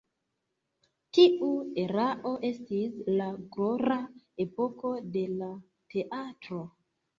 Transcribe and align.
Tiu 1.17 1.49
erao 1.81 2.31
estis 2.49 2.97
la 3.21 3.29
glora 3.59 4.01
epoko 4.47 4.93
de 5.19 5.25
la 5.37 5.53
teatro. 5.95 6.65